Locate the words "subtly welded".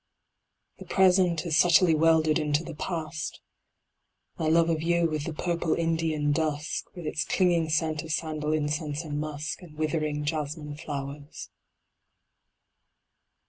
1.57-2.39